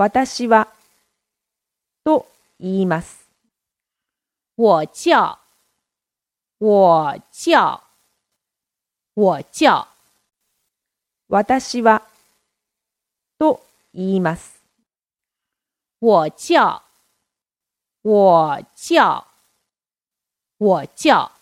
[0.00, 0.66] 私は
[2.02, 2.26] と
[2.58, 3.28] 言います。
[4.56, 5.36] 我叫，
[6.58, 7.80] 我叫，
[9.14, 9.86] 我叫。
[11.28, 12.00] 私は
[13.38, 14.62] と言います。
[16.00, 16.80] 我叫，
[18.02, 19.24] 我叫，
[20.58, 21.39] 我叫。